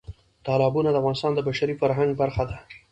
تالابونه 0.45 0.89
د 0.91 0.95
افغانستان 1.01 1.31
د 1.35 1.39
بشري 1.47 1.73
فرهنګ 1.81 2.11
برخه 2.21 2.43
ده. 2.49 2.57